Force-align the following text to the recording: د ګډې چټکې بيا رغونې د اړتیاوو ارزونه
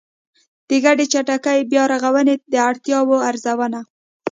د 0.67 0.69
ګډې 0.85 1.05
چټکې 1.13 1.67
بيا 1.71 1.83
رغونې 1.93 2.35
د 2.51 2.55
اړتیاوو 2.69 3.17
ارزونه 3.29 3.79